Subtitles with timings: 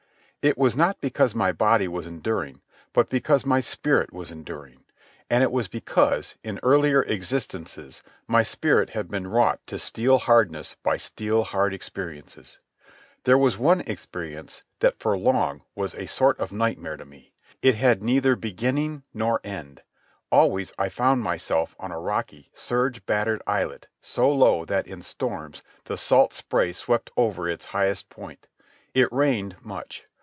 [0.43, 2.61] It was not because my body was enduring,
[2.93, 4.85] but because my spirit was enduring.
[5.29, 10.75] And it was because, in earlier existences, my spirit had been wrought to steel hardness
[10.81, 12.57] by steel hard experiences.
[13.23, 17.33] There was one experience that for long was a sort of nightmare to me.
[17.61, 19.83] It had neither beginning nor end.
[20.31, 25.61] Always I found myself on a rocky, surge battered islet so low that in storms
[25.85, 28.47] the salt spray swept over its highest point.
[28.95, 30.07] It rained much.